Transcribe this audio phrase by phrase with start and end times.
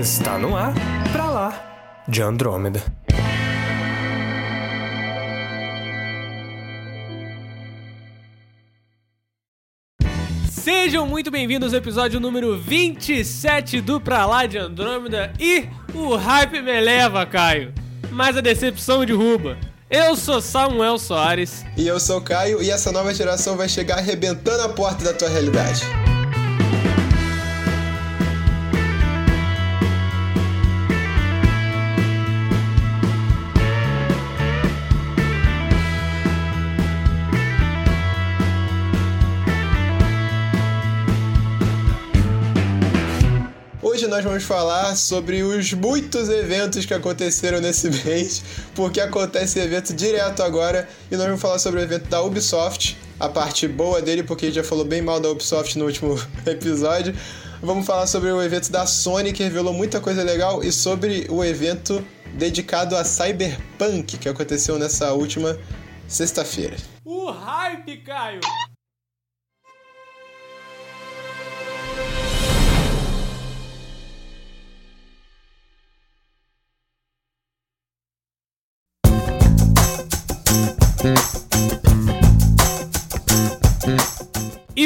[0.00, 0.72] Está no ar,
[1.12, 2.82] pra lá, de Andrômeda.
[10.50, 16.62] Sejam muito bem-vindos ao episódio número 27 do Pra Lá de Andrômeda e o hype
[16.62, 17.74] me leva, Caio,
[18.10, 19.58] mas a decepção derruba.
[19.90, 21.62] Eu sou Samuel Soares.
[21.76, 25.12] E eu sou o Caio e essa nova geração vai chegar arrebentando a porta da
[25.12, 25.82] tua realidade.
[44.10, 48.42] Nós vamos falar sobre os muitos eventos que aconteceram nesse mês,
[48.74, 53.28] porque acontece evento direto agora, e nós vamos falar sobre o evento da Ubisoft, a
[53.28, 57.14] parte boa dele, porque a gente já falou bem mal da Ubisoft no último episódio.
[57.62, 61.44] Vamos falar sobre o evento da Sony, que revelou muita coisa legal, e sobre o
[61.44, 65.56] evento dedicado a Cyberpunk, que aconteceu nessa última
[66.08, 66.76] sexta-feira.
[67.04, 68.40] O hype, Caio!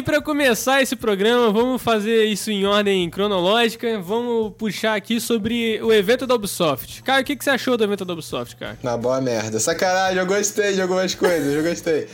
[0.05, 3.99] Para começar esse programa, vamos fazer isso em ordem cronológica.
[3.99, 7.03] Vamos puxar aqui sobre o evento da Ubisoft.
[7.03, 8.79] Cara, o que, que você achou do evento da Ubisoft, cara?
[8.83, 9.59] Na boa merda.
[9.59, 12.07] Sacanagem, eu gostei de algumas coisas, eu gostei.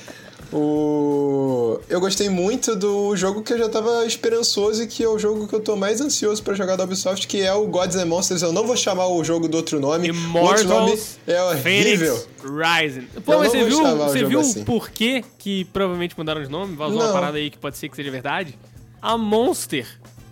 [0.52, 1.78] O...
[1.88, 5.46] Eu gostei muito do jogo que eu já tava esperançoso e que é o jogo
[5.46, 8.42] que eu tô mais ansioso pra jogar da Ubisoft, que é o Gods and Monsters.
[8.42, 10.10] Eu não vou chamar o jogo do outro nome.
[10.10, 12.16] o outro nome Immortals é horrível.
[12.16, 13.06] Phoenix Rising.
[13.24, 14.64] Pô, Eu mas você viu, você viu assim.
[14.64, 16.74] por que que provavelmente mudaram de nome?
[16.76, 18.58] Vazou uma parada aí que pode ser que seja verdade.
[19.00, 19.86] A Monster,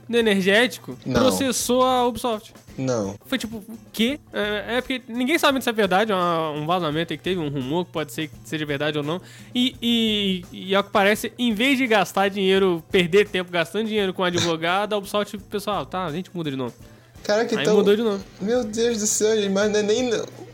[0.09, 1.21] do energético, Não.
[1.21, 2.55] processou a Ubisoft.
[2.79, 3.17] Não.
[3.27, 4.21] Foi tipo, o quê?
[4.33, 7.49] É, é porque ninguém sabe se é verdade, é um vazamento aí que teve, um
[7.49, 9.21] rumor que pode ser que seja verdade ou não.
[9.55, 14.15] E, e, e ao que parece, em vez de gastar dinheiro, perder tempo gastando dinheiro
[14.15, 16.75] com advogado, a Ubisoft, pessoal, tá, a gente muda de novo.
[17.23, 17.77] Caraca, Aí então.
[17.77, 18.25] mudou de novo.
[18.41, 20.11] Meu Deus do céu, mas não é nem.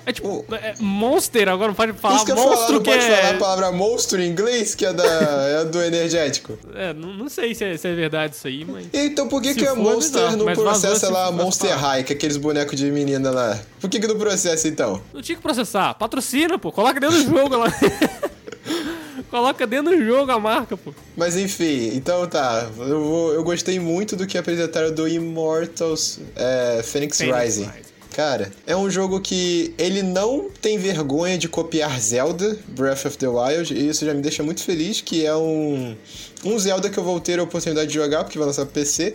[0.07, 2.75] É tipo, O- é Monster, agora não pode falar Isso que eu ia falar, monstro
[2.75, 3.17] não que pode é...
[3.17, 6.59] falar a palavra monstro em inglês, que é, da, é do energético.
[6.77, 8.87] É, não, não sei se é, se é verdade isso aí, mas...
[8.93, 11.89] Então por que, que a for, Monster bizarro, não processa lá a Monster palavra.
[11.89, 13.59] High, que é aqueles bonecos de menina lá?
[13.81, 15.01] Por que, que não processa então?
[15.13, 15.95] Não tinha que processar.
[15.95, 16.71] Patrocina, pô.
[16.73, 17.69] Coloca dentro do jogo lá.
[19.35, 20.95] Coloca dentro do jogo a marca, pô.
[21.17, 22.71] Mas enfim, então tá.
[22.79, 27.63] Eu, vou- eu gostei muito do que apresentaram do Immortals é, Phoenix, Phoenix Rising.
[27.65, 27.85] Rising.
[28.15, 33.27] Cara, é um jogo que ele não tem vergonha de copiar Zelda, Breath of the
[33.27, 35.97] Wild, e isso já me deixa muito feliz, que é um,
[36.45, 39.15] um Zelda que eu vou ter a oportunidade de jogar, porque vai lançar pro PC.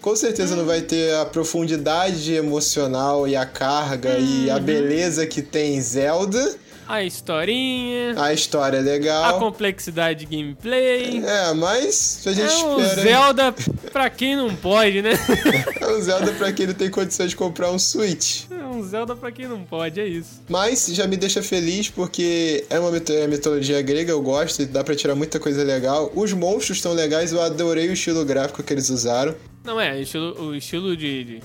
[0.00, 4.56] Com certeza não vai ter a profundidade emocional e a carga e Uhum.
[4.56, 6.56] a beleza que tem Zelda.
[6.88, 9.38] A historinha, A história é a legal.
[9.38, 11.22] complexidade de gameplay.
[11.24, 13.02] É, mas a gente É um espera.
[13.02, 13.54] Zelda
[13.92, 15.10] pra quem não pode, né?
[15.80, 18.44] É um Zelda pra quem não tem condições de comprar um Switch.
[18.50, 20.42] É um Zelda pra quem não pode, é isso.
[20.48, 24.82] Mas já me deixa feliz porque é uma é mitologia grega, eu gosto, e dá
[24.82, 26.10] pra tirar muita coisa legal.
[26.14, 29.34] Os monstros estão legais, eu adorei o estilo gráfico que eles usaram.
[29.64, 31.42] Não, é, estilo- o estilo de, de,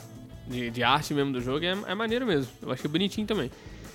[0.47, 2.47] de- de arte mesmo do jogo é, é maneiro mesmo.
[2.61, 3.49] Eu achei bonitinho também.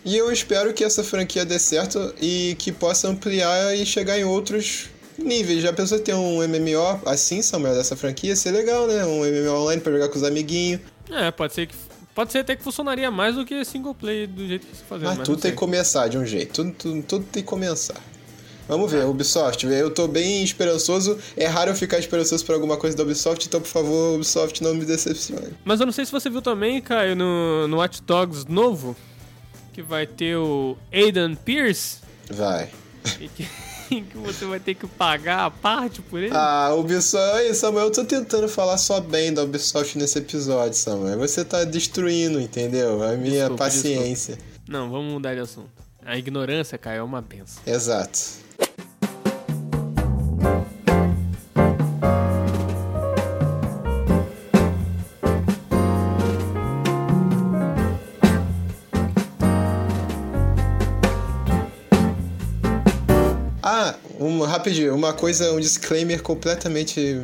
[0.08, 4.24] E eu espero que essa franquia dê certo e que possa ampliar e chegar em
[4.24, 4.88] outros
[5.18, 5.62] níveis.
[5.62, 8.34] Já pensou em ter um MMO assim, Samuel, dessa franquia?
[8.34, 9.04] Ser legal, né?
[9.04, 10.80] Um MMO online pra jogar com os amiguinhos.
[11.10, 11.74] É, pode ser que.
[12.14, 15.08] Pode ser até que funcionaria mais do que single player do jeito que você fazendo.
[15.08, 16.54] Mas mas tudo tem que começar de um jeito.
[16.54, 18.00] Tudo, tudo, tudo tem que começar.
[18.66, 19.66] Vamos ver, Ubisoft.
[19.66, 21.18] Eu tô bem esperançoso.
[21.36, 24.74] É raro eu ficar esperançoso por alguma coisa da Ubisoft, então, por favor, Ubisoft, não
[24.74, 25.52] me decepcione.
[25.66, 28.96] Mas eu não sei se você viu também, Caio, no, no Watch Dogs novo,
[29.78, 32.68] que vai ter o Aidan Pierce, Vai.
[33.20, 33.46] e que,
[34.02, 36.34] que você vai ter que pagar a parte por ele.
[36.34, 37.54] Ah, Ubisoft.
[37.54, 41.16] Samuel, eu tô tentando falar só bem da Ubisoft nesse episódio, Samuel.
[41.20, 43.04] Você tá destruindo, entendeu?
[43.04, 44.36] A minha Desculpa, paciência.
[44.68, 45.70] Não, vamos mudar de assunto.
[46.04, 47.62] A ignorância, Caio, é uma benção.
[47.64, 48.18] Exato.
[64.58, 67.18] Rapidinho, uma coisa, um disclaimer completamente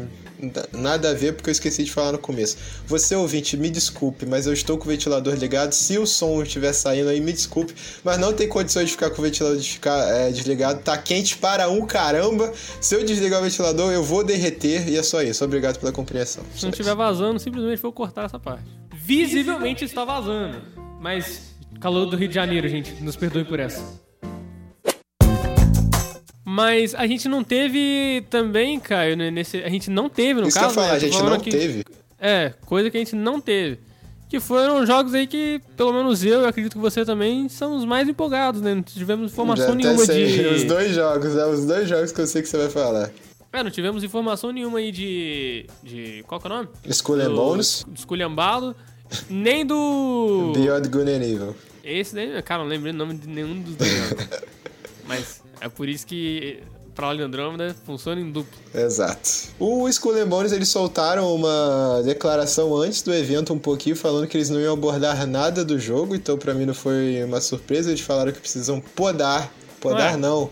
[0.72, 2.56] nada a ver, porque eu esqueci de falar no começo.
[2.86, 5.72] Você ouvinte, me desculpe, mas eu estou com o ventilador ligado.
[5.72, 9.20] Se o som estiver saindo aí, me desculpe, mas não tem condições de ficar com
[9.20, 10.80] o ventilador de ficar, é, desligado.
[10.80, 12.52] Tá quente para um caramba.
[12.80, 15.44] Se eu desligar o ventilador, eu vou derreter e é só isso.
[15.44, 16.44] Obrigado pela compreensão.
[16.54, 18.64] Se não estiver vazando, simplesmente vou cortar essa parte.
[18.92, 20.60] visivelmente está vazando.
[21.00, 24.03] Mas calor do Rio de Janeiro, gente, nos perdoe por essa.
[26.54, 30.56] Mas a gente não teve também, Caio, né, nesse, a gente não teve no Isso
[30.56, 30.74] que eu caso.
[30.76, 31.84] falar, né, a gente não aqui- teve.
[32.20, 33.80] É, coisa que a gente não teve.
[34.28, 37.84] Que foram jogos aí que, pelo menos eu, e acredito que você também, são os
[37.84, 38.72] mais empolgados, né?
[38.72, 40.46] Não tivemos informação Já nenhuma sei, de.
[40.46, 43.10] Os dois jogos, é os dois jogos que eu sei que você vai falar.
[43.52, 45.66] É, não tivemos informação nenhuma aí de.
[45.82, 46.24] de.
[46.26, 46.68] Qual que é o nome?
[46.84, 48.74] Do Esculhambalo.
[49.28, 50.52] Nem do.
[50.54, 51.56] Beyond Good and Evil.
[51.84, 54.28] Esse daí, cara, não lembrei o nome de nenhum dos dois jogos.
[55.06, 56.62] Mas é por isso que
[56.94, 58.58] pra lá de Andrômeda funciona em duplo.
[58.72, 59.48] Exato.
[59.58, 59.88] O
[60.26, 64.72] Bones, eles soltaram uma declaração antes do evento um pouquinho, falando que eles não iam
[64.72, 68.80] abordar nada do jogo, então pra mim não foi uma surpresa, eles falaram que precisam
[68.80, 69.52] podar.
[69.80, 70.16] Podar Ué.
[70.16, 70.50] não.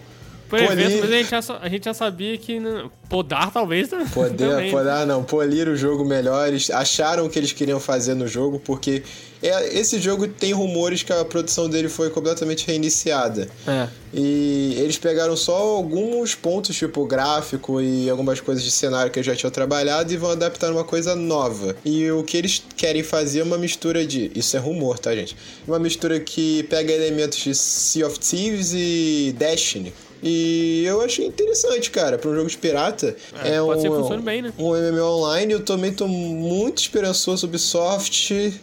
[0.61, 0.87] Polir.
[0.87, 2.61] evento, mas a gente, já, a gente já sabia que.
[2.61, 4.09] Não, podar talvez né?
[4.13, 4.71] Poder, também.
[4.71, 6.49] podar não, polir o jogo melhor.
[6.49, 9.03] Eles acharam o que eles queriam fazer no jogo, porque
[9.43, 13.49] é, esse jogo tem rumores que a produção dele foi completamente reiniciada.
[13.67, 13.89] É.
[14.15, 19.27] E eles pegaram só alguns pontos, tipo gráfico e algumas coisas de cenário que eles
[19.27, 21.75] já tinham trabalhado e vão adaptar uma coisa nova.
[21.85, 24.31] E o que eles querem fazer é uma mistura de.
[24.35, 25.37] Isso é rumor, tá, gente?
[25.67, 29.93] Uma mistura que pega elementos de Sea of Thieves e Destiny.
[30.23, 33.17] E eu achei interessante, cara, para um jogo de pirata.
[33.43, 34.53] É, É, pode um, ser que funcione bem, né?
[34.59, 35.53] um MMO online.
[35.53, 38.61] Eu também tô muito esperançoso Ubisoft.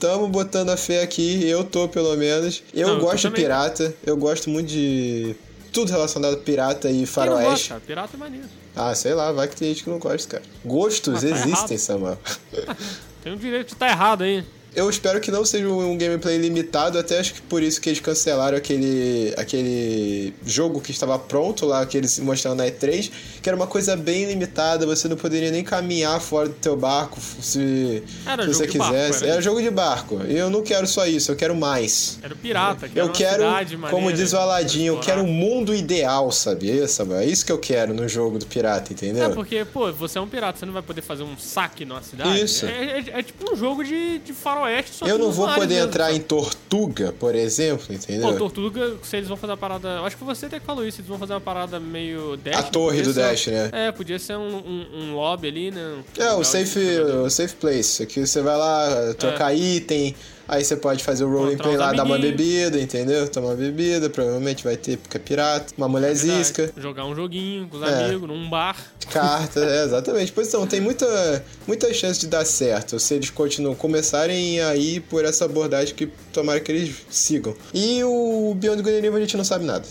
[0.00, 2.62] Tamo botando a fé aqui, eu tô pelo menos.
[2.74, 3.42] Eu Não, eu gosto de também.
[3.42, 5.36] pirata, eu gosto muito de
[5.72, 7.68] tudo relacionado a pirata e faroeste.
[7.68, 7.80] cara?
[7.86, 8.46] Pirata é maneiro.
[8.74, 10.42] Ah, sei lá, vai que tem gente que não gosta, cara.
[10.64, 11.78] Gostos Ah, tá existem, errado.
[11.78, 12.18] Samuel.
[13.22, 14.42] Tem o direito de estar errado aí.
[14.74, 18.00] Eu espero que não seja um gameplay limitado, até acho que por isso que eles
[18.00, 23.10] cancelaram aquele, aquele jogo que estava pronto lá, que eles mostraram na E3,
[23.42, 27.20] que era uma coisa bem limitada, você não poderia nem caminhar fora do teu barco
[27.20, 29.18] se, Era se você de barco, quisesse.
[29.24, 29.48] era era isso.
[29.48, 30.20] jogo de barco.
[30.26, 32.18] E eu não quero só isso, eu quero mais.
[32.22, 35.74] Era o pirata, Eu quero, cidade maneira como diz o Aladim, eu quero um mundo
[35.74, 37.20] ideal, sabia, Samuel?
[37.20, 39.24] É isso que eu quero no jogo do pirata, entendeu?
[39.24, 42.02] É, porque, pô, você é um pirata, você não vai poder fazer um saque numa
[42.02, 42.40] cidade.
[42.42, 42.64] Isso.
[42.66, 44.32] É, é- é tipo um jogo de, de
[44.90, 46.16] só eu não vou poder mesmo, entrar sabe?
[46.16, 48.28] em Tortuga, por exemplo, entendeu?
[48.32, 50.00] Pô, Tortuga, se eles vão fazer uma parada.
[50.02, 52.56] Acho que você até que falou isso, eles vão fazer uma parada meio Dash.
[52.56, 53.70] A torre do ser- Dash, né?
[53.72, 56.02] É, podia ser um, um, um lobby ali, né?
[56.18, 56.78] Um É, o safe,
[57.24, 58.02] o safe place.
[58.02, 60.14] Aqui você vai lá trocar item,
[60.48, 63.28] aí você pode fazer o Encontrar uns lá, dar uma bebida, entendeu?
[63.28, 66.44] Tomar uma bebida, provavelmente vai ter porque é pirata, uma mulher Verdade.
[66.44, 68.04] zisca, Jogar um joguinho com os É.
[68.04, 68.76] amigos, num bar.
[69.10, 70.32] carta, é, exatamente.
[70.32, 75.24] Pois então, tem muita, muita chance de dar certo se eles continuam, começarem aí por
[75.24, 77.54] essa abordagem que tomara que eles sigam.
[77.74, 79.84] E o Beyond Good and Evil a gente não sabe nada.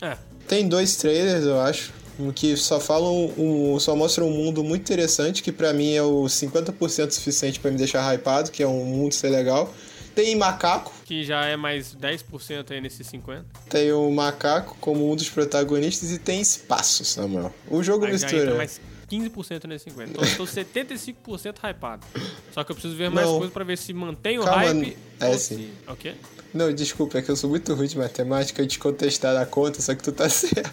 [0.00, 0.16] É.
[0.46, 1.92] Tem dois trailers, eu acho,
[2.34, 6.24] que só falam, um, só mostram um mundo muito interessante, que pra mim é o
[6.24, 9.72] 50% suficiente pra me deixar hypado, que é um mundo ser legal.
[10.14, 13.42] Tem macaco, Que já é mais 10% aí nesses 50%.
[13.68, 17.52] tem o macaco como um dos protagonistas e tem espaço, Samuel.
[17.70, 18.54] O jogo Aí mistura.
[18.54, 18.80] mais
[19.10, 20.08] 15% nesse 50%.
[20.08, 22.06] Então eu estou 75% hypado.
[22.52, 23.34] Só que eu preciso ver mais Não.
[23.36, 24.96] coisas pra ver se mantém o Calma, hype.
[25.20, 25.56] é assim.
[25.56, 25.70] se...
[25.86, 26.14] Ok?
[26.54, 29.94] Não, desculpa, é que eu sou muito ruim de matemática e descontestar na conta, só
[29.94, 30.72] que tu tá certo.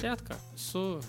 [0.00, 0.40] Certo, cara.
[0.70, 1.00] Sou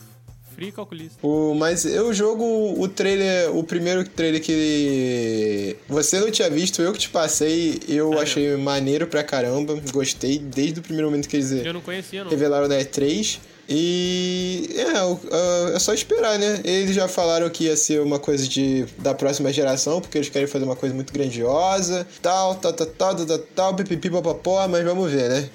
[0.56, 1.18] free calculista.
[1.22, 2.44] O, mas eu jogo
[2.82, 8.14] o trailer, o primeiro trailer que você não tinha visto, eu que te passei, eu
[8.14, 12.24] É achei maneiro pra caramba, gostei desde o primeiro momento que eles Eu não conhecia,
[12.24, 12.32] não.
[12.32, 13.40] revelaram na E3.
[13.70, 16.60] E é, ah, é só esperar, né?
[16.64, 20.48] Eles já falaram que ia ser uma coisa de, da próxima geração, porque eles querem
[20.48, 24.84] fazer uma coisa muito grandiosa, tal, tal, tal, tal, tal, tal, tal pipipi, papapó, mas
[24.84, 25.50] vamos ver, né?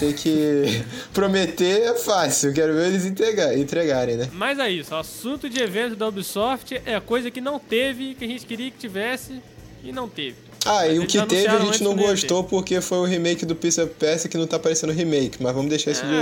[0.00, 0.82] Tem que
[1.14, 4.28] prometer é fácil, quero ver eles entregar, entregarem, né?
[4.32, 8.14] Mas é isso, o assunto de evento da Ubisoft é a coisa que não teve,
[8.14, 9.40] que a gente queria que tivesse
[9.84, 10.49] e não teve.
[10.66, 13.80] Ah, e o que teve a gente não gostou porque foi o remake do Prince
[13.80, 16.14] of Persia que não tá parecendo remake, mas vamos deixar isso de...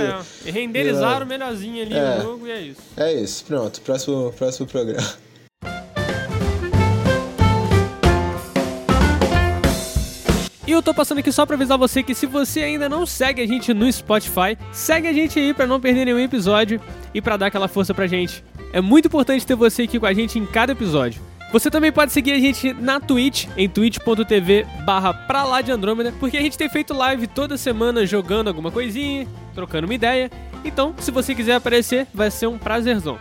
[0.47, 2.15] É, renderizaram melhorzinho ali É.
[2.17, 2.81] no jogo e é isso.
[2.95, 5.07] É isso, pronto, próximo, próximo programa.
[10.67, 13.41] E eu tô passando aqui só pra avisar você que se você ainda não segue
[13.41, 16.79] a gente no Spotify, segue a gente aí pra não perder nenhum episódio
[17.13, 18.43] e pra dar aquela força pra gente.
[18.71, 21.19] É muito importante ter você aqui com a gente em cada episódio.
[21.51, 26.13] Você também pode seguir a gente na Twitch, em twitch.tv barra pra lá de Andrômeda,
[26.19, 30.29] porque a gente tem feito live toda semana jogando alguma coisinha, trocando uma ideia.
[30.63, 33.17] Então, se você quiser aparecer, vai ser um prazerzão.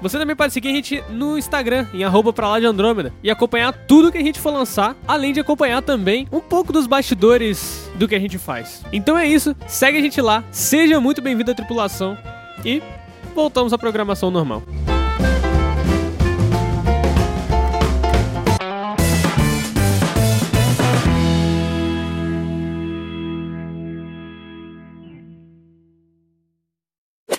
[0.00, 3.30] Você também pode seguir a gente no Instagram, em arroba pra lá de Andrômeda, e
[3.30, 7.90] acompanhar tudo que a gente for lançar, além de acompanhar também um pouco dos bastidores
[7.96, 8.84] do que a gente faz.
[8.92, 12.16] Então é isso, segue a gente lá, seja muito bem-vindo à tripulação
[12.64, 12.80] e
[13.34, 14.62] voltamos à programação normal.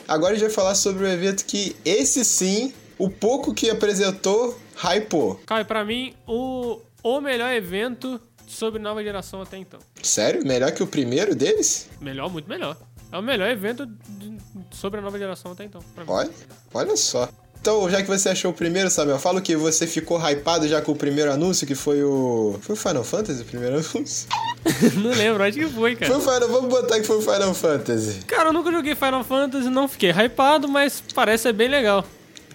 [0.08, 4.58] Agora a gente vai falar sobre o evento que esse sim, o pouco que apresentou,
[4.76, 5.40] hypou.
[5.46, 9.80] Caio, pra mim, o, o melhor evento sobre nova geração até então.
[10.02, 10.46] Sério?
[10.46, 11.90] Melhor que o primeiro deles?
[12.00, 12.78] Melhor, muito melhor.
[13.12, 14.38] É o melhor evento de-
[14.72, 15.82] sobre a nova geração até então.
[16.08, 16.30] Olha,
[16.74, 17.28] olha só.
[17.60, 20.92] Então, já que você achou o primeiro, Samuel, fala que você ficou hypado já com
[20.94, 22.58] o primeiro anúncio, que foi o.
[22.62, 24.28] Foi o Final Fantasy o primeiro anúncio?
[24.96, 26.14] Não lembro, acho que foi, cara.
[26.14, 26.50] Foi Final.
[26.50, 28.20] Vamos botar que foi Final Fantasy.
[28.26, 32.06] Cara, eu nunca joguei Final Fantasy, não fiquei hypado, mas parece ser bem legal.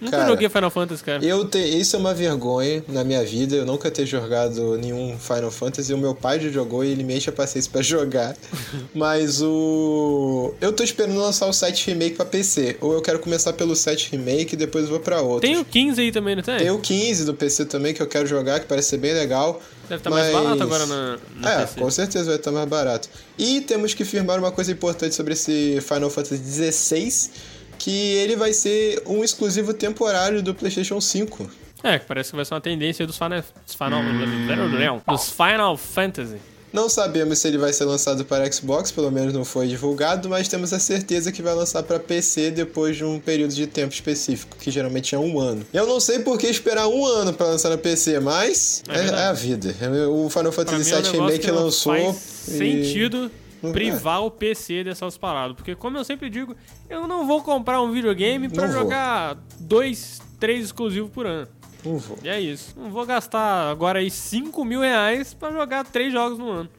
[0.03, 1.23] Nunca Cara, joguei Final Fantasy, cara.
[1.23, 1.59] Eu te...
[1.59, 5.93] Isso é uma vergonha na minha vida, eu nunca ter jogado nenhum Final Fantasy.
[5.93, 8.35] O meu pai já jogou e ele me enche a paciência pra jogar.
[8.93, 10.53] Mas o.
[10.59, 12.77] Eu tô esperando lançar o 7 Remake pra PC.
[12.81, 15.47] Ou eu quero começar pelo 7 Remake e depois vou pra outro.
[15.47, 16.57] Tem o 15 aí também, não tem?
[16.57, 19.61] Tem o 15 do PC também que eu quero jogar, que parece ser bem legal.
[19.93, 21.79] Deve estar mas- mais barato agora na, na É, PC.
[21.79, 23.09] com certeza vai estar mais barato.
[23.37, 27.29] E temos que firmar uma coisa importante sobre esse Final Fantasy XVI,
[27.77, 31.49] que ele vai ser um exclusivo temporário do PlayStation 5.
[31.83, 36.37] É, que parece que vai ser uma tendência dos Final, dos Final, dos Final Fantasy.
[36.73, 40.47] Não sabemos se ele vai ser lançado para Xbox, pelo menos não foi divulgado, mas
[40.47, 44.57] temos a certeza que vai lançar para PC depois de um período de tempo específico,
[44.59, 45.63] que geralmente é um ano.
[45.71, 49.05] Eu não sei por que esperar um ano para lançar na PC, mas É é,
[49.07, 49.75] é a vida.
[50.09, 51.93] O Final Fantasy é VII negócio Remake lançou.
[51.93, 55.55] faz e- sentido Não privar o PC dessas paradas.
[55.55, 56.55] Porque, como eu sempre digo,
[56.89, 58.67] eu não vou comprar um videogame vou.
[58.73, 61.47] jogar dois, três exclusivos por ano.
[61.85, 62.17] Não vou.
[62.23, 62.73] E é isso.
[62.77, 66.69] Não vou gastar agora aí 5 mil reais pra jogar três jogos no ano.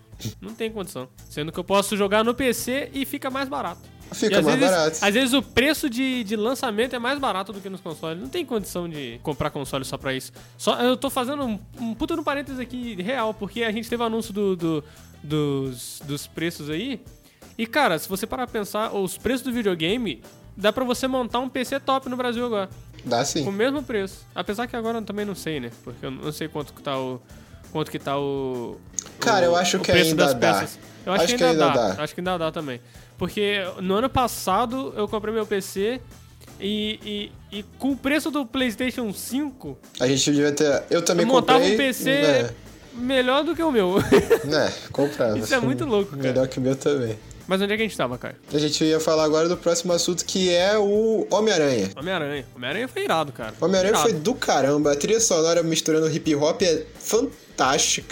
[0.40, 1.08] Não tem condição.
[1.28, 3.80] Sendo que eu posso jogar no PC e fica mais barato.
[4.12, 4.98] Fica mais vezes, barato.
[5.02, 8.20] Às vezes o preço de, de lançamento é mais barato do que nos consoles.
[8.20, 10.30] Não tem condição de comprar console só pra isso.
[10.56, 14.02] Só, eu tô fazendo um, um puta no parênteses aqui real, porque a gente teve
[14.04, 14.84] anúncio do, do-
[15.22, 17.00] dos, dos preços aí.
[17.56, 20.22] E cara, se você parar pra pensar, os preços do videogame,
[20.56, 22.68] dá pra você montar um PC top no Brasil agora.
[23.04, 23.46] Dá Com sim.
[23.48, 24.24] o mesmo preço.
[24.34, 25.70] Apesar que agora eu também não sei, né?
[25.82, 27.20] Porque eu não sei quanto que tá o.
[27.72, 28.78] Quanto que tá o.
[29.20, 30.54] Cara, o- eu acho que ainda das dá.
[30.54, 30.78] peças.
[31.04, 31.96] Eu acho, que, ainda, dá.
[32.02, 32.80] Acho que ainda dá também.
[33.18, 36.00] Porque no ano passado eu comprei meu PC
[36.58, 40.82] e, e, e com o preço do PlayStation 5, A gente devia ter.
[40.88, 41.74] Eu também eu montava comprei.
[41.74, 42.50] um PC né,
[42.94, 43.96] melhor do que o meu.
[44.44, 45.36] né, comprava.
[45.38, 46.22] Isso é muito louco, cara.
[46.22, 47.18] Melhor que o meu também.
[47.46, 48.36] Mas onde é que a gente tava, cara?
[48.52, 51.90] A gente ia falar agora do próximo assunto que é o Homem-Aranha.
[51.96, 52.46] Homem-Aranha.
[52.56, 53.54] Homem-Aranha foi irado, cara.
[53.60, 54.92] Homem-Aranha foi do caramba.
[54.92, 57.43] A trilha sonora misturando hip hop é fantástica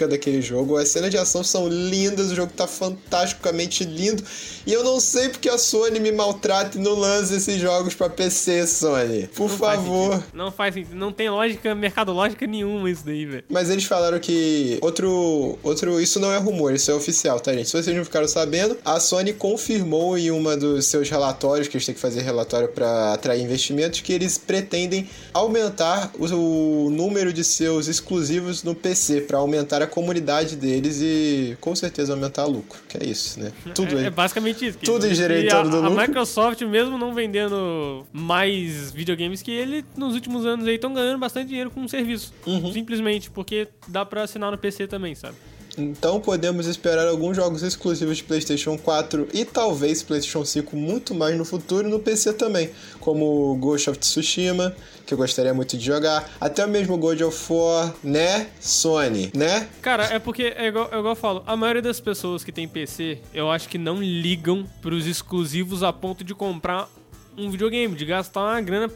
[0.08, 0.76] daquele jogo.
[0.76, 4.22] As cenas de ação são lindas, o jogo tá fantasticamente lindo.
[4.66, 8.08] E eu não sei porque a Sony me maltrata e não lança esses jogos pra
[8.08, 9.28] PC, Sony.
[9.34, 10.12] Por Não faz favor.
[10.14, 10.26] sentido.
[10.34, 10.94] Não faz sentido.
[10.96, 13.44] Não tem lógica, mercadológica nenhuma isso daí, velho.
[13.48, 17.68] Mas eles falaram que outro, outro, isso não é rumor, isso é oficial, tá, gente?
[17.68, 21.84] Se vocês não ficaram sabendo, a Sony confirmou em uma dos seus relatórios, que eles
[21.86, 27.42] têm que fazer relatório para atrair investimentos, que eles pretendem aumentar o, o número de
[27.42, 32.78] seus exclusivos no PC para aumentar a comunidade deles e com certeza aumentar o lucro.
[32.86, 33.50] Que é isso, né?
[33.74, 34.04] Tudo é, aí.
[34.04, 34.78] é basicamente isso.
[34.78, 36.06] Tudo e a, endireitando do a lucro.
[36.06, 41.48] Microsoft, mesmo não vendendo mais videogames que ele, nos últimos anos aí estão ganhando bastante
[41.48, 42.30] dinheiro com o serviço.
[42.46, 42.74] Uhum.
[42.74, 45.36] Simplesmente, porque dá pra assinar no PC também, sabe?
[45.76, 51.36] Então podemos esperar alguns jogos exclusivos de PlayStation 4 e talvez PlayStation 5 muito mais
[51.36, 54.74] no futuro no PC também, como Ghost of Tsushima,
[55.06, 59.68] que eu gostaria muito de jogar, até mesmo God of War, né, Sony, né?
[59.80, 62.68] Cara, é porque, é igual, é igual eu falo, a maioria das pessoas que tem
[62.68, 66.88] PC, eu acho que não ligam pros exclusivos a ponto de comprar
[67.36, 68.88] um videogame, de gastar uma grana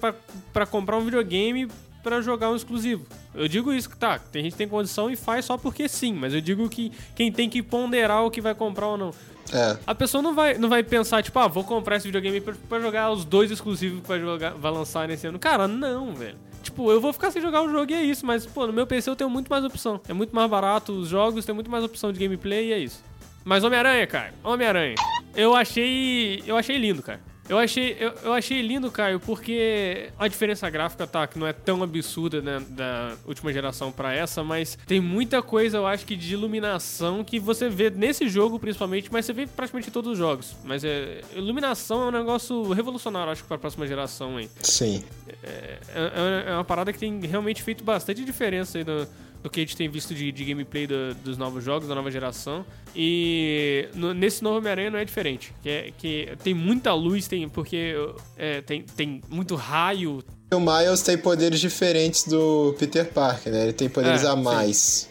[0.52, 1.68] pra comprar um videogame
[2.06, 3.04] pra jogar um exclusivo.
[3.34, 6.12] Eu digo isso que tá, tem gente que tem condição e faz só porque sim,
[6.14, 9.10] mas eu digo que quem tem que ponderar o que vai comprar ou não.
[9.52, 12.78] É, A pessoa não vai, não vai pensar, tipo, ah, vou comprar esse videogame pra
[12.78, 15.36] jogar os dois exclusivos que vai, jogar, vai lançar nesse ano.
[15.36, 16.36] Cara, não, velho.
[16.62, 18.86] Tipo, eu vou ficar sem jogar o jogo e é isso, mas, pô, no meu
[18.86, 20.00] PC eu tenho muito mais opção.
[20.08, 23.02] É muito mais barato os jogos, tem muito mais opção de gameplay e é isso.
[23.44, 24.94] Mas Homem-Aranha, cara, Homem-Aranha.
[25.34, 26.40] Eu achei.
[26.46, 27.20] Eu achei lindo, cara.
[27.48, 31.52] Eu achei, eu, eu achei lindo, Caio, porque a diferença gráfica tá, que não é
[31.52, 36.16] tão absurda né, da última geração pra essa, mas tem muita coisa, eu acho que
[36.16, 40.18] de iluminação que você vê nesse jogo principalmente, mas você vê praticamente em todos os
[40.18, 40.56] jogos.
[40.64, 44.50] Mas é, iluminação é um negócio revolucionário, acho que pra próxima geração aí.
[44.62, 45.04] sim.
[45.42, 49.06] É, é- é uma parada que tem realmente feito bastante diferença aí no,
[49.42, 52.10] do que a gente tem visto de, de gameplay do- dos novos jogos, da nova
[52.10, 52.64] geração.
[52.94, 55.52] E no- nesse novo Homem-Aranha não é diferente.
[55.62, 57.94] Que, é- que tem muita luz, tem, porque
[58.36, 60.22] é, tem, tem muito raio.
[60.52, 63.64] O Miles tem poderes diferentes do Peter Parker, né?
[63.64, 64.42] Ele tem poderes É, a sim.
[64.42, 65.08] mais.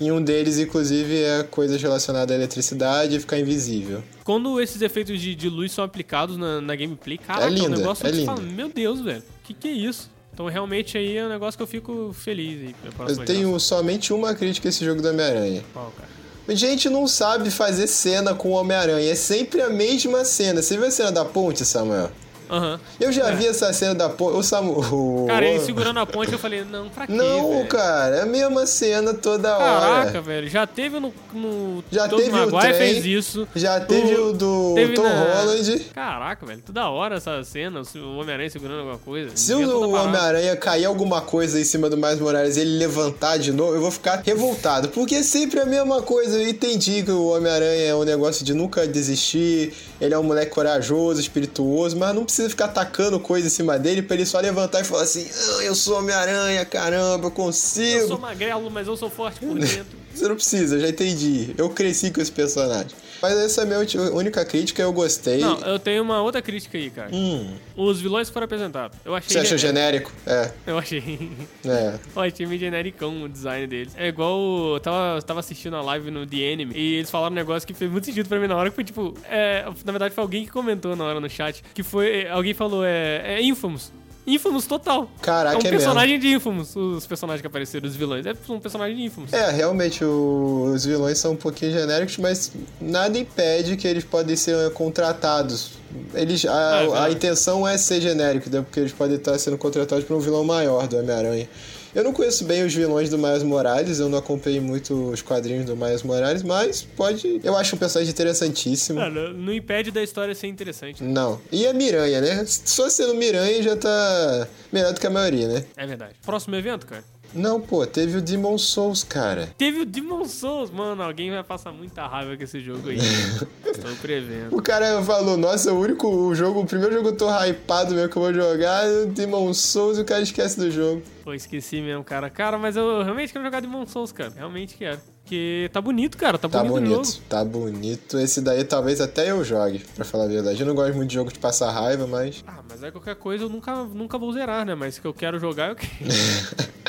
[0.00, 4.02] E um deles, inclusive, é coisas relacionadas à eletricidade e ficar invisível.
[4.24, 7.78] Quando esses efeitos de, de luz são aplicados na, na gameplay, caraca, É linda, o
[7.78, 8.34] negócio é que linda.
[8.34, 10.10] fala, meu Deus, velho, que que é isso?
[10.34, 12.74] Então realmente aí é um negócio que eu fico feliz aí.
[13.08, 13.58] Eu tenho geração.
[13.60, 15.64] somente uma crítica a esse jogo do Homem-Aranha.
[15.72, 16.56] Qual, cara?
[16.56, 19.10] Gente não sabe fazer cena com o Homem-Aranha.
[19.10, 20.60] É sempre a mesma cena.
[20.60, 22.10] Você viu a cena da ponte, Samuel?
[22.50, 22.80] Aham.
[23.00, 23.34] Eu já É.
[23.34, 24.36] vi essa cena da ponte.
[24.36, 24.78] O Samu...
[24.80, 27.66] o- Cara, ele segurando a ponte, eu falei, não, pra quê, Não, velho?
[27.68, 28.16] cara.
[28.16, 30.20] É a mesma cena toda Caraca, hora.
[30.20, 31.12] velho, já teve no.
[31.32, 33.48] no Já Tobey teve o Maguire trem, fez isso.
[33.54, 35.80] Já teve o, do teve Tom na- Holland.
[35.94, 39.30] Caraca, velho, toda hora essa cena, o Homem-Aranha segurando alguma coisa.
[39.34, 39.94] Se inventa o.
[39.94, 43.80] Homem-Aranha cair alguma coisa em cima do Miles Morales e ele levantar de novo, eu
[43.80, 44.88] vou ficar revoltado.
[44.88, 46.38] Porque é sempre a mesma coisa.
[46.40, 49.72] Eu entendi que o Homem-Aranha é um negócio de nunca desistir.
[50.00, 54.02] Ele é um moleque corajoso, espirituoso, mas não precisa ficar atacando coisa em cima dele
[54.02, 58.00] pra ele só levantar e falar assim: ah, eu sou Homem-Aranha, caramba, eu consigo.
[58.00, 59.98] Eu sou magrelo, mas eu sou forte por dentro.
[60.14, 61.54] Você não precisa, já entendi.
[61.58, 62.96] Eu cresci com esse personagem.
[63.24, 63.78] Mas essa é a minha
[64.12, 65.38] única crítica, eu gostei.
[65.38, 67.08] Não, eu tenho uma outra crítica aí, cara.
[67.10, 68.98] Hum, Os vilões foram apresentados.
[69.02, 69.30] Eu achei.
[69.30, 70.12] você achou genérico?
[70.26, 71.30] É, Eu achei.
[71.64, 71.98] é.
[72.14, 73.94] Eu achei meio genericão o design deles.
[73.96, 74.74] É igual.
[74.74, 77.72] Eu tava, tava assistindo a live no The Enemy e eles falaram um negócio que
[77.72, 78.68] fez muito sentido pra mim na hora.
[78.68, 79.16] Que foi tipo.
[79.26, 81.64] É, na verdade, foi alguém que comentou na hora no chat.
[81.72, 82.28] Que foi.
[82.28, 83.22] Alguém falou, é.
[83.36, 83.90] É Infamous.
[84.26, 85.08] Infamous total.
[85.20, 88.24] Caraca, é um é personagem de Infamous, os personagens que apareceram, os vilões.
[88.24, 89.32] É um personagem de Infamous.
[89.32, 92.50] É, realmente o- os vilões são um pouquinho genéricos, mas
[92.80, 95.72] nada impede que eles podem ser eh, contratados.
[96.14, 98.62] Eles, a, Ah, é a intenção é ser genérico, né?
[98.62, 101.48] porque eles podem estar sendo contratados por um vilão maior do Homem-Aranha.
[101.94, 105.64] Eu não conheço bem os vilões do Miles Morales, eu não acompanhei muito os quadrinhos
[105.64, 107.40] do Miles Morales, mas pode.
[107.44, 108.98] Eu acho um personagem interessantíssimo.
[108.98, 111.02] Cara, não impede da história ser interessante.
[111.04, 111.40] Não.
[111.52, 112.44] E a Miranha, né?
[112.46, 115.64] Só sendo Miranha já tá melhor do que a maioria, né?
[115.76, 116.14] É verdade.
[116.24, 117.04] Próximo evento, cara.
[117.34, 119.50] Não, pô, teve o Demon Souls, cara.
[119.58, 120.70] Teve o Demon Souls.
[120.70, 122.98] Mano, alguém vai passar muita raiva com esse jogo aí.
[123.66, 124.56] Estou prevendo.
[124.56, 127.94] O cara falou, nossa, o único o jogo, o primeiro jogo que eu tô hypado
[127.94, 131.02] mesmo que eu vou jogar é o Demon Souls e o cara esquece do jogo.
[131.24, 132.30] Pô, esqueci mesmo, cara.
[132.30, 134.32] Cara, mas eu realmente quero jogar Demon Souls, cara.
[134.36, 135.00] Realmente quero.
[135.24, 136.36] Porque tá bonito, cara.
[136.36, 138.18] Tá, Tá bonito, tá bonito.
[138.18, 140.60] Esse daí talvez até eu jogue, pra falar a verdade.
[140.60, 142.44] Eu não gosto muito de jogo de passar raiva, mas.
[142.46, 144.74] Ah, mas aí qualquer coisa eu nunca, nunca vou zerar, né?
[144.74, 145.90] Mas que eu quero jogar, eu quero.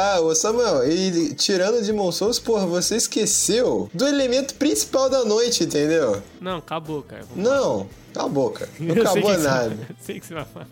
[0.00, 5.64] Tá, ô Samuel, e tirando Demon Souls, porra, você esqueceu do elemento principal da noite,
[5.64, 6.22] entendeu?
[6.40, 7.26] Não, acabou, cara.
[7.36, 8.66] Não, cala a boca.
[8.78, 9.76] Não Eu acabou você- nada.
[10.00, 10.66] sei que você vai falar.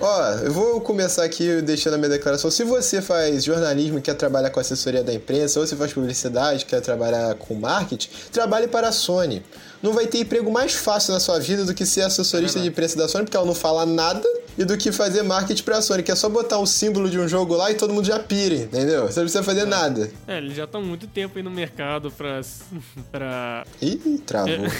[0.00, 2.50] Ó, eu vou começar aqui deixando a minha declaração.
[2.50, 6.64] Se você faz jornalismo e quer trabalhar com assessoria da imprensa, ou se faz publicidade
[6.64, 9.40] quer trabalhar com marketing, trabalhe para a Sony.
[9.82, 12.68] Não vai ter emprego mais fácil na sua vida do que ser assessorista É de
[12.68, 15.82] imprensa da Sony, porque ela não fala nada, e do que fazer marketing para a
[15.82, 18.18] Sony, que é só botar um símbolo de um jogo lá e todo mundo já
[18.18, 19.02] pira, entendeu?
[19.06, 20.10] Você não precisa fazer nada.
[20.26, 22.40] É, eles já estão muito tempo aí no mercado pra.
[23.12, 23.64] pra...
[23.80, 24.52] Ih, travou.
[24.52, 24.70] É.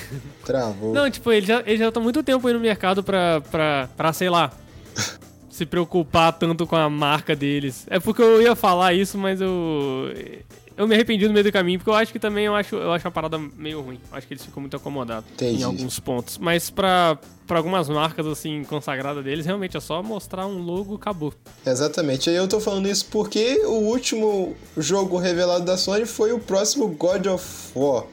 [0.44, 0.92] Travou.
[0.92, 4.12] Não, tipo, eles já eles já estão muito tempo aí no mercado pra, pra, pra
[4.12, 4.52] sei lá.
[5.58, 7.84] se preocupar tanto com a marca deles.
[7.90, 10.12] É porque eu ia falar isso, mas eu.
[10.78, 12.92] Eu me arrependi no meio do caminho, porque eu acho que também eu acho, eu
[12.92, 13.98] acho uma parada meio ruim.
[14.12, 15.60] Eu acho que eles ficam muito acomodados Entendi.
[15.60, 16.38] em alguns pontos.
[16.38, 21.34] Mas pra, pra algumas marcas, assim, consagradas deles, realmente é só mostrar um logo acabou.
[21.66, 22.30] Exatamente.
[22.30, 26.86] E eu tô falando isso porque o último jogo revelado da Sony foi o próximo
[26.86, 28.04] God of War.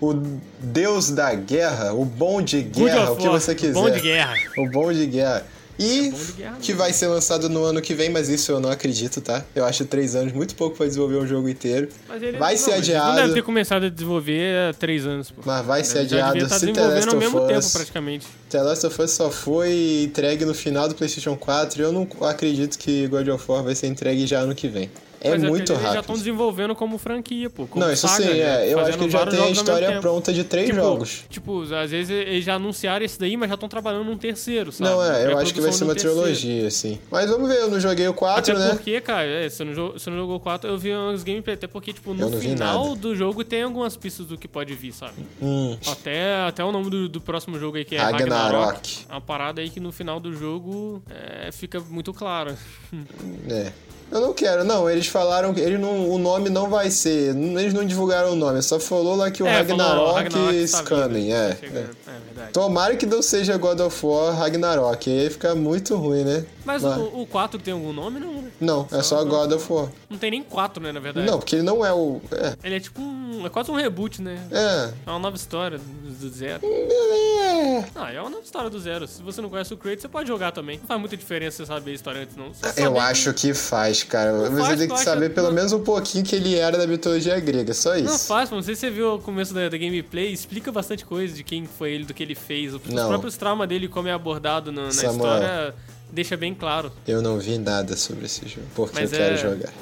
[0.00, 0.14] O
[0.58, 3.74] Deus da Guerra, o bom de guerra, o que você quiser.
[3.74, 4.34] Bom de guerra.
[4.56, 5.44] O bom de guerra.
[5.78, 9.20] E guerra que vai ser lançado no ano que vem, mas isso eu não acredito,
[9.20, 9.44] tá?
[9.54, 11.88] Eu acho três anos muito pouco pra desenvolver um jogo inteiro.
[12.08, 13.16] Mas ele, Vai não, ser eles Não adiado.
[13.16, 15.42] deve ter começado a desenvolver há três anos, pô.
[15.44, 18.26] Mas vai ser Ele devia adiado estar se The Last ao mesmo tempo, praticamente.
[18.48, 22.08] The Last of Us só foi entregue no final do PlayStation 4 e eu não
[22.22, 24.90] acredito que God of War vai ser entregue já ano que vem.
[25.26, 26.00] É Mas muito porque eles já rápido.
[26.00, 27.66] estão desenvolvendo como franquia, pô.
[27.66, 28.66] como Não, isso saga, sim, né?
[28.68, 28.72] é.
[28.72, 31.24] Eu acho que já tem a história pronta de três Tipo, jogos.
[31.28, 34.90] Tipo, às vezes eles já anunciaram esse daí, mas já estão trabalhando num terceiro, sabe?
[34.90, 36.16] Não, é, eu acho que vai ser uma um terceiro.
[36.20, 36.98] trilogia, assim.
[37.10, 38.70] Mas vamos ver, eu não joguei o 4, Até né?
[38.74, 41.66] porque, cara, é, você, não jogou, você não jogou 4, eu vi uns gameplay, até
[41.66, 45.14] porque, tipo, no final do jogo tem algumas pistas do que pode vir, sabe?
[45.42, 48.32] Hum, Até, até o nome do, do próximo jogo aí, que é Ragnarok.
[48.32, 48.98] Ragnarok.
[49.08, 52.56] É uma parada aí que no final do jogo é, fica muito claro.
[53.48, 53.72] é.
[54.10, 54.88] Eu não quero, não.
[54.88, 57.34] Eles falaram que não, o nome não vai ser.
[57.36, 60.70] Eles não divulgaram o nome, só falou lá que o É, falou, Ragnarok, Ragnarok is
[60.72, 61.28] tá vindo, coming.
[61.30, 61.76] tá É, chegando.
[61.76, 61.80] é.
[61.80, 62.52] É verdade.
[62.52, 65.10] Tomara que não seja God of War Ragnarok.
[65.10, 66.44] Aí fica muito ruim, né?
[66.64, 68.20] Mas Mas- o, o 4 tem algum nome?
[68.20, 68.44] Não?
[68.60, 69.88] Não, é só Só God of War.
[70.08, 71.26] Não tem nem 4, né, na verdade.
[71.26, 72.20] Não, porque ele não é o.
[72.32, 72.54] É.
[72.64, 73.44] Ele é tipo um.
[73.44, 74.38] É quase um reboot, né?
[74.52, 74.90] É.
[75.06, 76.60] É uma nova história do do zero.
[76.64, 77.45] É,
[77.78, 77.84] É.
[77.94, 79.06] Ah, é uma história do zero.
[79.06, 80.78] Se você não conhece o Kratos, você pode jogar também.
[80.78, 82.52] Não faz muita diferença você saber a história antes, não.
[82.76, 84.32] Eu acho que faz, cara.
[84.50, 85.54] Você faz, tem que saber pelo não.
[85.54, 88.02] menos um pouquinho que ele era da mitologia grega, só Que...
[88.02, 88.26] Não isso.
[88.26, 88.50] faz.
[88.50, 91.66] Não sei se você viu o começo da, da gameplay, explica bastante coisa de quem
[91.66, 92.74] foi ele, do que ele fez.
[92.74, 93.08] Os Não.
[93.08, 95.74] próprios traumas dele, como é abordado na, na história,
[96.10, 96.92] deixa bem claro.
[97.06, 99.72] Eu não vi nada sobre esse jogo, porque Mas eu quero é- jogar.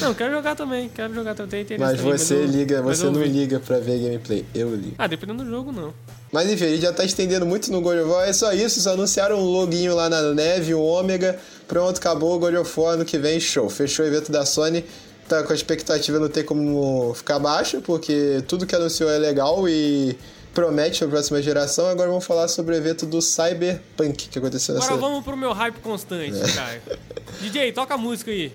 [0.00, 1.66] Não, quero jogar também, quero jogar também.
[1.76, 4.46] Mas você eu- liga, mas você não liga pra ver gameplay.
[4.54, 4.94] Eu ligo.
[4.96, 5.92] Ah, dependendo do jogo, não.
[6.32, 8.28] Mas enfim, a gente já tá estendendo muito no God of War.
[8.28, 11.38] É só isso, só anunciaram um loginho lá na neve, um ômega.
[11.66, 13.68] Pronto, acabou o God of War ano que vem, show.
[13.68, 14.84] Fechou o evento da Sony.
[15.28, 19.68] Tá com a expectativa não ter como ficar baixa, porque tudo que anunciou é legal
[19.68, 20.16] e
[20.52, 21.86] promete a próxima geração.
[21.86, 24.88] Agora vamos falar sobre o evento do Cyberpunk que aconteceu nessa.
[24.88, 26.52] Agora vamos pro meu hype constante, É.
[26.52, 26.82] cara.
[27.40, 28.52] DJ, toca a música aí.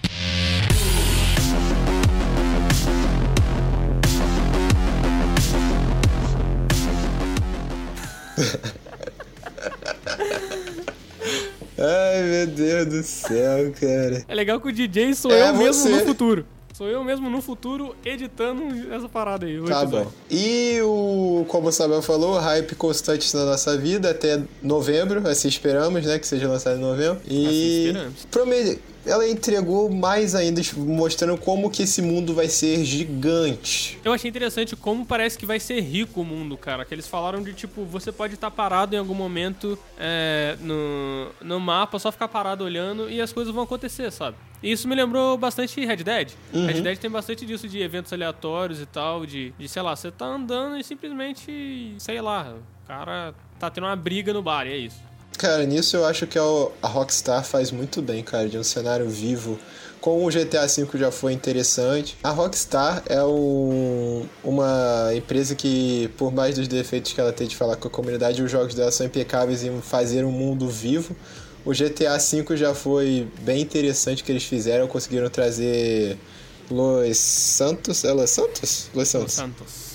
[11.77, 14.23] Ai, meu Deus do céu, cara.
[14.27, 15.89] É legal que o DJ sou É eu mesmo você.
[15.89, 16.45] no futuro.
[16.73, 19.57] Sou eu mesmo no futuro editando essa parada aí.
[19.63, 20.05] Tá episódio.
[20.05, 20.11] bom.
[20.29, 26.05] E o, como o Samuel falou, hype constante na nossa vida até novembro, assim esperamos,
[26.05, 27.21] né, que seja lançado em novembro.
[27.25, 28.25] Assim E esperamos.
[28.29, 33.99] prome- ela entregou mais ainda, mostrando como que esse mundo vai ser gigante.
[34.03, 36.83] Eu achei interessante como parece que vai ser rico o mundo, cara.
[36.83, 41.59] Que eles falaram de tipo, você pode estar parado em algum momento é, no, no
[41.59, 44.37] mapa, só ficar parado olhando e as coisas vão acontecer, sabe?
[44.63, 46.31] E isso me lembrou bastante Red Dead.
[46.53, 46.65] Uhum.
[46.65, 50.11] Red Dead tem bastante disso de eventos aleatórios e tal, de, de sei lá, você
[50.11, 54.71] tá andando e simplesmente, sei lá, o cara tá tendo uma briga no bar, e
[54.71, 55.14] é isso.
[55.37, 56.43] Cara, nisso eu acho que a
[56.81, 59.59] a Rockstar faz muito bem, cara, de um cenário vivo.
[59.99, 62.15] Como o GTA V já foi interessante.
[62.23, 67.55] A Rockstar é um- uma empresa que, por mais dos defeitos que ela tem de
[67.55, 71.15] falar com a comunidade, os jogos dela são impecáveis em fazer um mundo vivo.
[71.65, 76.17] O GTA V já foi bem interessante que eles fizeram, conseguiram trazer
[76.69, 78.03] Los Santos.
[78.05, 78.89] É Los Santos?
[78.93, 79.33] Los Los Santos.
[79.33, 79.85] Santos.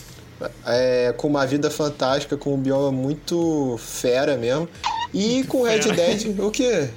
[0.66, 4.68] É, com uma vida fantástica, com um bioma muito fera mesmo.
[5.12, 5.80] E com Red.
[5.80, 6.88] Dead, o quê?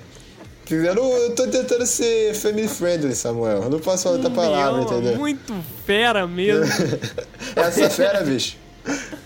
[0.70, 3.64] Eu, não, eu tô tentando ser family friendly, Samuel.
[3.64, 5.18] Eu não posso falar outra palavra, entendeu?
[5.18, 5.54] Muito
[5.86, 6.66] fera mesmo.
[7.56, 8.58] Essa é fera, bicho.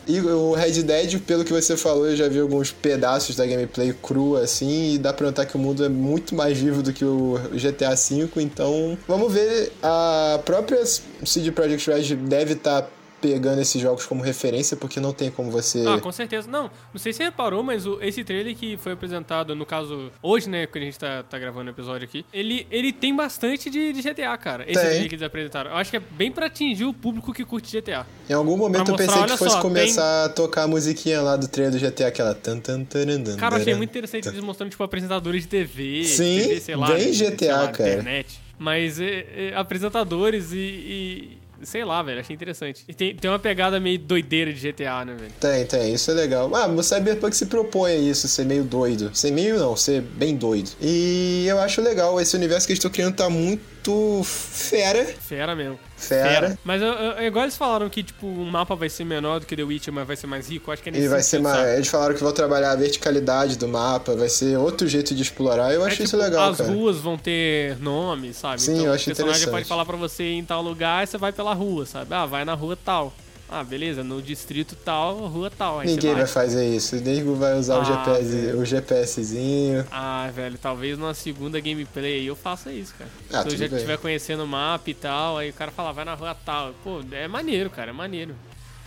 [0.07, 3.93] E o Red Dead, pelo que você falou, eu já vi alguns pedaços da gameplay
[4.01, 7.03] crua assim, e dá pra notar que o mundo é muito mais vivo do que
[7.03, 9.71] o GTA V, então vamos ver.
[9.83, 10.81] A própria
[11.25, 12.89] CD Projekt Red deve estar
[13.21, 15.83] pegando esses jogos como referência, porque não tem como você.
[15.87, 16.49] Ah, com certeza.
[16.49, 20.11] Não, não sei se você reparou, mas o- esse trailer que foi apresentado, no caso,
[20.21, 23.69] hoje, né, que a gente tá, tá gravando o episódio aqui, ele, ele tem bastante
[23.69, 24.63] de, de GTA, cara.
[24.63, 24.89] Esse Tem.
[24.89, 25.71] trailer que eles apresentaram.
[25.71, 28.05] Eu acho que é bem pra atingir o público que curte GTA.
[28.29, 31.21] Em algum momento Pra eu pensei mostrar, que fosse só, começar a tocar a musiquinha
[31.21, 32.35] lá do trailer do GTA, aquela.
[32.35, 36.03] Tan, tan, dan, Cara, eu achei muito interessante eles mostrando, tipo, apresentadores de TV.
[36.03, 37.89] Sim, TV, sei lá, bem sei GTA, lá, cara.
[37.93, 38.39] Internet.
[38.59, 42.83] Mas é, é, apresentadores e, e- Sei lá, velho, achei interessante.
[42.87, 45.33] E tem, tem uma pegada meio doideira de GTA, né, velho?
[45.39, 46.53] Tem, tem, isso é legal.
[46.55, 49.11] Ah, o Cyberpunk se propõe a isso, ser meio doido.
[49.13, 50.71] Ser meio não, ser bem doido.
[50.81, 53.76] E eu acho legal, esse universo que eles estão criando tá muito
[54.23, 55.05] fera.
[55.05, 55.79] Fera mesmo.
[55.95, 56.57] Fera.
[56.63, 59.55] Mas eu- eu- igual eles falaram que, tipo, o mapa vai ser menor do que
[59.55, 61.75] The Witcher, mas vai ser mais rico, acho que é nesse E vai ser mais.
[61.75, 65.73] Eles falaram que vão trabalhar a verticalidade do mapa, vai ser outro jeito de explorar.
[65.73, 66.71] Eu É, acho tipo, isso legal, As cara.
[66.71, 68.61] ruas vão ter nome, sabe?
[68.61, 69.51] Sim, então, eu acho o personagem interessante.
[69.51, 72.13] pode falar pra você ir em tal lugar e você vai pela rua, sabe?
[72.13, 73.11] Ah, vai na rua tal.
[73.49, 75.79] Ah, beleza, no distrito tal, rua tal.
[75.81, 76.23] Ninguém vai.
[76.23, 76.97] vai fazer isso.
[76.97, 78.59] O nego vai usar o, Ah, GPS, velho.
[78.59, 79.85] o GPSzinho.
[79.89, 83.09] Ah, velho, talvez numa segunda gameplay aí eu faça isso, cara.
[83.31, 83.75] Ah, Se eu já bem.
[83.77, 86.73] estiver conhecendo o mapa e tal, aí o cara fala, vai na rua tal.
[86.83, 88.35] Pô, é maneiro, cara, é maneiro.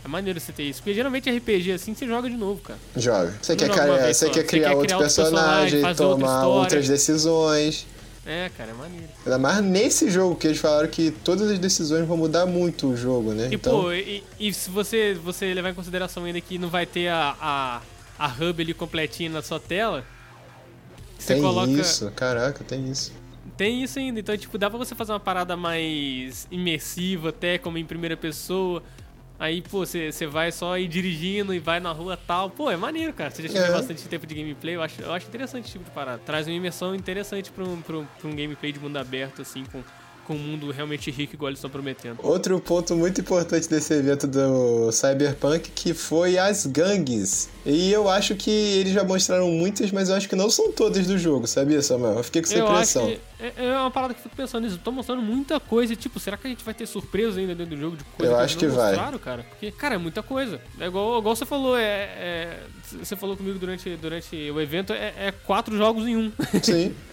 [0.04, 0.80] É maneiro você ter isso.
[0.80, 2.78] Porque geralmente RPG assim você joga de novo, cara.
[2.96, 3.34] Joga.
[3.40, 6.48] Você quer, uma vez você quer criar quer outro criar personagem, personagem, outra tomar história.
[6.48, 7.86] outras decisões.
[8.24, 9.08] É, cara, é maneiro.
[9.24, 12.96] Ainda mais nesse jogo, que eles falaram que todas as decisões vão mudar muito o
[12.96, 13.48] jogo, né?
[13.50, 16.84] E, então, pô, e, e se você, você levar em consideração ainda que não vai
[16.84, 17.82] ter a, a,
[18.18, 20.04] a hub ali completinha na sua tela,
[21.18, 21.70] você tem coloca.
[21.70, 22.10] isso.
[22.12, 23.12] Caraca, tem isso.
[23.56, 24.20] Tem isso ainda.
[24.20, 28.82] Então, tipo, dá pra você fazer uma parada mais imersiva, até como em primeira pessoa.
[29.40, 32.50] Aí, pô, você vai só ir dirigindo e vai na rua tal.
[32.50, 33.30] Pô, é maneiro, cara.
[33.30, 33.72] Você já tiver É.
[33.72, 36.18] bastante tempo de gameplay, eu acho, eu acho interessante esse tipo de parada.
[36.18, 39.64] Traz uma imersão interessante pra um, pra um, pra um gameplay de mundo aberto, assim,
[39.64, 39.82] com,
[40.30, 42.18] com um mundo realmente rico igual eles estão prometendo.
[42.22, 47.48] Outro ponto muito importante desse evento do Cyberpunk que foi as gangues.
[47.66, 51.04] E eu acho que eles já mostraram muitas, mas eu acho que não são todas
[51.06, 52.18] do jogo, sabia, Samuel?
[52.18, 53.08] Eu fiquei com essa Eu impressão.
[53.40, 54.78] é, é uma parada que eu fico pensando nisso.
[54.82, 55.92] Tô mostrando muita coisa.
[55.92, 58.32] e, Tipo, será que a gente vai ter surpresa ainda dentro do jogo de coisa
[58.32, 58.92] Eu que acho que vai.
[58.92, 59.42] mostraram, cara?
[59.48, 60.60] Porque, cara, é muita coisa.
[60.78, 62.58] É igual, igual você falou, é, é-
[63.02, 66.32] Você falou comigo durante, durante o evento, é, é quatro jogos em um.
[66.62, 66.94] Sim.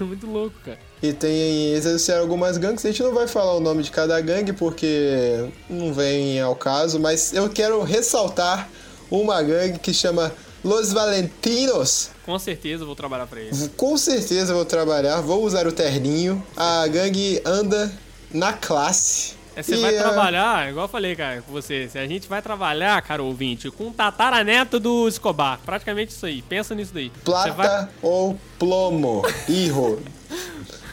[0.00, 0.78] É muito louco, cara.
[1.02, 4.52] E tem anunciaram algumas gangues, a gente não vai falar o nome de cada gangue
[4.52, 8.68] porque não vem ao caso, mas eu quero ressaltar
[9.10, 12.10] uma gangue que chama Los Valentinos.
[12.24, 13.68] Com certeza eu vou trabalhar pra eles.
[13.76, 16.40] Com certeza eu vou trabalhar, vou usar o terninho.
[16.56, 17.92] A gangue anda
[18.32, 19.34] na classe.
[19.54, 21.88] É, você E, vai é, trabalhar, igual eu falei, cara, com você.
[21.88, 25.58] Se a gente vai trabalhar, cara ouvinte, com o tataraneto do Escobar.
[25.64, 26.40] Praticamente isso aí.
[26.42, 27.10] Pensa nisso daí.
[27.24, 29.98] Você vai, Plata ou plomo, hijo.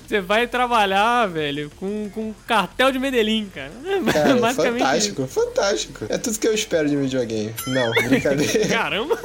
[0.09, 3.71] Você vai trabalhar, velho, com, com cartel de Medellín, cara.
[4.11, 6.05] Cara, Basicamente fantástico, fantástico.
[6.09, 7.53] É tudo que eu espero de um videogame.
[7.67, 8.65] Não, brincadeira.
[8.73, 9.19] Caramba!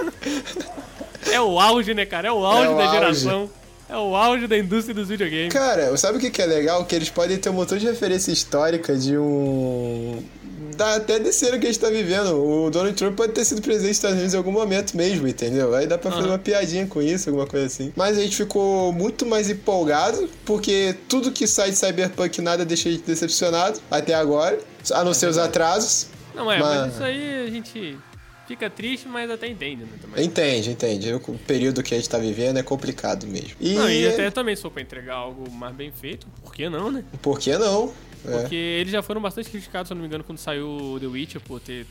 [1.33, 2.29] É o auge, né, cara?
[2.29, 2.95] É o auge É o da auge.
[2.99, 3.51] geração.
[3.89, 5.55] É o auge da indústria dos videogames.
[5.55, 6.85] Cara, sabe o que que é legal?
[6.85, 10.23] Que eles podem ter um montão de referência histórica de um.
[10.75, 12.35] Da, até desse ano que a gente tá vivendo.
[12.37, 15.75] O Donald Trump pode ter sido presidente dos Estados Unidos em algum momento mesmo, entendeu?
[15.75, 17.93] Aí dá pra fazer uma piadinha com isso, alguma coisa assim.
[17.97, 22.89] Mas a gente ficou muito mais empolgado, porque tudo que sai de Cyberpunk nada deixa
[22.89, 24.59] a gente decepcionado até agora.
[24.93, 26.09] A não ser os atrasos.
[26.35, 26.81] Não é, mas...
[26.81, 27.97] Mas- isso aí a gente
[28.47, 29.91] fica triste, mas até entende, né?
[30.03, 30.25] Também.
[30.25, 31.15] Entende, entende.
[31.15, 33.57] O período que a gente tá vivendo é complicado mesmo.
[33.61, 36.69] E, Não, e até também se for pra entregar algo mais bem feito, por que
[36.69, 37.05] não, né?
[37.23, 37.93] por que não?
[38.27, 38.41] É.
[38.41, 41.07] Porque eles já foram bastante criticados, se eu não me engano, quando saiu o The
[41.07, 41.87] Witcher, por ter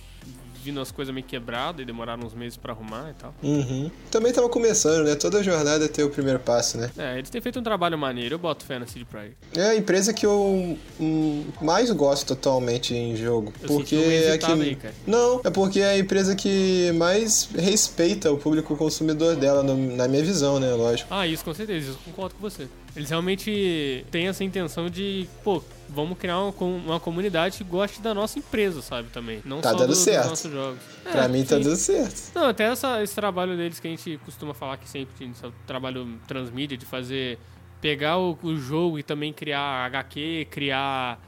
[0.64, 3.36] vindo as coisas meio quebradas e demoraram uns meses pra arrumar e tal.
[3.44, 3.92] Uhum.
[4.10, 5.14] Também tava começando, né?
[5.16, 6.90] Toda jornada tem o primeiro passo, né?
[6.98, 9.36] É, eles têm feito um trabalho maneiro, eu boto fé na CD Projekt.
[9.58, 13.52] É a empresa que eu hum, mais gosto atualmente em jogo.
[13.62, 14.46] Eu porque é que.
[14.46, 14.78] aí.
[15.06, 20.08] Não, é porque é a empresa que mais respeita o público consumidor dela, no- na
[20.08, 20.72] minha visão, né?
[20.74, 21.14] Lógico.
[21.14, 22.70] Ah, isso com certeza, isso eu concordo com você.
[22.96, 25.62] Eles realmente têm essa intenção de, pô,
[25.94, 29.42] vamos criar uma, uma comunidade que goste da nossa empresa, sabe, também.
[29.46, 30.22] Não Tá só dando do- certo.
[30.22, 30.80] dos nossos jogos.
[31.04, 32.32] pra É, mim tá dando certo.
[32.36, 36.20] Não, até essa- esse trabalho deles que a gente costuma falar que sempre, esse trabalho
[36.28, 37.38] transmídia, de fazer,
[37.80, 41.20] pegar o, o jogo e também criar HQ, criar,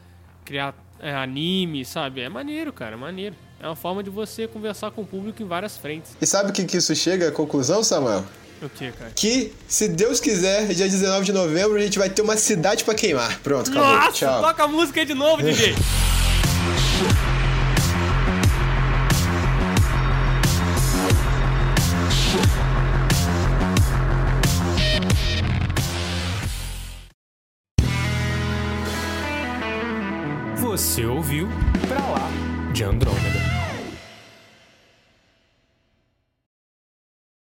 [0.43, 2.21] criar é, anime, sabe?
[2.21, 3.35] É maneiro, cara, é maneiro.
[3.59, 6.15] É uma forma de você conversar com o público em várias frentes.
[6.21, 8.23] E sabe o que, que isso chega à conclusão, Samuel?
[8.61, 9.11] O que, cara?
[9.15, 12.95] Que, se Deus quiser, dia 19 de novembro a gente vai ter uma cidade pra
[12.95, 13.39] queimar.
[13.41, 13.95] Pronto, acabou.
[13.95, 14.41] Nossa, Tchau.
[14.41, 15.75] toca a música aí de novo, DJ!